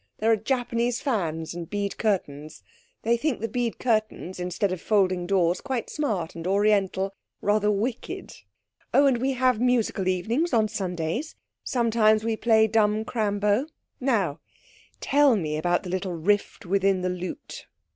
[0.17, 2.63] There are Japanese fans and bead curtains.
[3.03, 8.33] They think the bead curtains instead of folding doors quite smart and Oriental rather wicked.
[8.95, 13.67] Oh and we have musical evenings on Sundays; sometimes we play dumb crambo.
[13.99, 14.39] Now,
[15.01, 17.67] tell me about the little rift within the lute.'